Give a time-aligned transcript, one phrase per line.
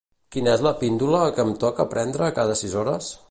[0.35, 3.17] Quina és la píndola que em toca prendre cada sis hores?